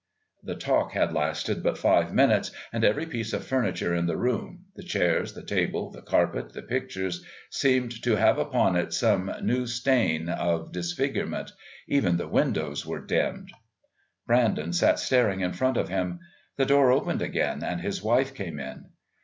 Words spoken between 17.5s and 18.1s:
and his